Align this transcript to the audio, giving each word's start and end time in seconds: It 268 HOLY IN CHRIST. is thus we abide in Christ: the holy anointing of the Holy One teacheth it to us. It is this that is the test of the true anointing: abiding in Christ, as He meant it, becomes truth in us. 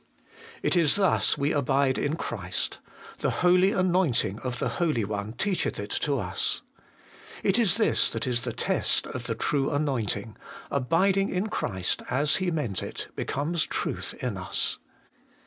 It 0.63 0.71
268 0.71 0.75
HOLY 0.79 0.81
IN 0.81 0.87
CHRIST. 0.87 0.87
is 0.87 0.95
thus 0.95 1.37
we 1.37 1.51
abide 1.51 1.97
in 1.99 2.15
Christ: 2.15 2.77
the 3.19 3.29
holy 3.29 3.71
anointing 3.71 4.39
of 4.39 4.57
the 4.57 4.69
Holy 4.69 5.05
One 5.05 5.33
teacheth 5.33 5.79
it 5.79 5.91
to 5.91 6.17
us. 6.17 6.63
It 7.43 7.59
is 7.59 7.77
this 7.77 8.09
that 8.09 8.25
is 8.25 8.41
the 8.41 8.51
test 8.51 9.05
of 9.05 9.25
the 9.25 9.35
true 9.35 9.69
anointing: 9.69 10.37
abiding 10.71 11.29
in 11.29 11.49
Christ, 11.49 12.01
as 12.09 12.37
He 12.37 12.49
meant 12.49 12.81
it, 12.81 13.09
becomes 13.15 13.67
truth 13.67 14.15
in 14.19 14.37
us. 14.37 14.79